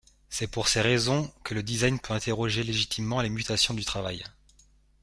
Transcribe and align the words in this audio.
C'est 0.29 0.47
pour 0.47 0.67
ces 0.67 0.81
raisons 0.81 1.31
que 1.43 1.53
le 1.53 1.61
design 1.61 1.99
peut 1.99 2.15
interroger 2.15 2.63
légitimement 2.63 3.21
les 3.21 3.29
mutations 3.29 3.75
du 3.75 3.85
travail. 3.85 4.23